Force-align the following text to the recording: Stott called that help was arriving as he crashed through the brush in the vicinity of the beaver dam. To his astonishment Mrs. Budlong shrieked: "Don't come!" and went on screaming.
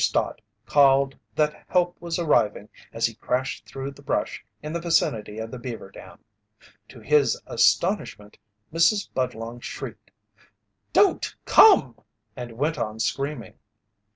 Stott 0.03 0.41
called 0.65 1.15
that 1.35 1.67
help 1.69 1.95
was 2.01 2.17
arriving 2.17 2.69
as 2.91 3.05
he 3.05 3.13
crashed 3.13 3.67
through 3.67 3.91
the 3.91 4.01
brush 4.01 4.43
in 4.63 4.73
the 4.73 4.79
vicinity 4.81 5.37
of 5.37 5.51
the 5.51 5.59
beaver 5.59 5.91
dam. 5.91 6.23
To 6.89 6.99
his 6.99 7.39
astonishment 7.45 8.39
Mrs. 8.73 9.11
Budlong 9.13 9.59
shrieked: 9.59 10.09
"Don't 10.91 11.35
come!" 11.45 11.99
and 12.35 12.53
went 12.53 12.79
on 12.79 12.99
screaming. 12.99 13.59